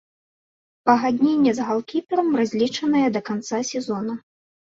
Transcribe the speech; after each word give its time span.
Пагадненне 0.89 1.51
з 1.59 1.67
галкіперам 1.67 2.27
разлічанае 2.41 3.05
да 3.17 3.21
канца 3.29 3.57
сезона. 3.73 4.13